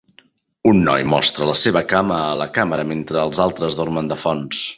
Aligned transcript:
Un 0.69 0.79
noi 0.87 1.03
mostra 1.11 1.49
la 1.49 1.55
seva 1.63 1.83
cama 1.93 2.17
a 2.31 2.35
la 2.41 2.49
càmera 2.57 2.87
mentre 2.95 3.23
els 3.27 3.45
altres 3.47 3.79
dormen 3.83 4.11
de 4.15 4.21
fons. 4.27 4.65